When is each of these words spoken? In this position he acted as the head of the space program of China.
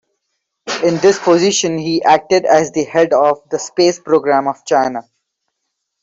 In 0.83 0.97
this 0.97 1.19
position 1.19 1.77
he 1.77 2.01
acted 2.01 2.45
as 2.45 2.71
the 2.71 2.85
head 2.85 3.13
of 3.13 3.47
the 3.51 3.59
space 3.59 3.99
program 3.99 4.47
of 4.47 4.65
China. 4.65 5.07